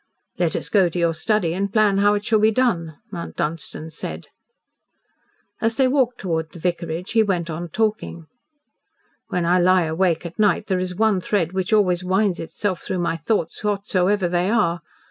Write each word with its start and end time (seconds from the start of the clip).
"Let 0.39 0.55
us 0.55 0.67
go 0.69 0.89
to 0.89 0.97
your 0.97 1.13
study 1.13 1.53
and 1.53 1.71
plan 1.71 1.99
how 1.99 2.15
it 2.15 2.25
shall 2.25 2.39
be 2.39 2.49
done," 2.49 2.97
Mount 3.11 3.35
Dunstan 3.35 3.91
said. 3.91 4.29
As 5.61 5.77
they 5.77 5.87
walked 5.87 6.19
towards 6.21 6.49
the 6.49 6.59
vicarage, 6.59 7.11
he 7.11 7.21
went 7.21 7.51
on 7.51 7.69
talking. 7.69 8.25
"When 9.27 9.45
I 9.45 9.59
lie 9.59 9.83
awake 9.83 10.25
at 10.25 10.39
night, 10.39 10.65
there 10.65 10.79
is 10.79 10.95
one 10.95 11.21
thread 11.21 11.51
which 11.53 11.71
always 11.71 12.03
winds 12.03 12.39
itself 12.39 12.81
through 12.81 12.97
my 12.97 13.15
thoughts 13.15 13.63
whatsoever 13.63 14.27
they 14.27 14.49
are. 14.49 14.81